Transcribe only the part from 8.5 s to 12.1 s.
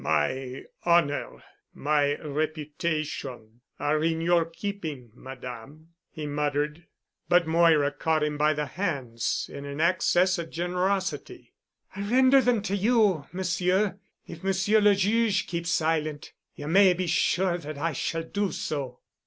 the hands in an access of generosity. "I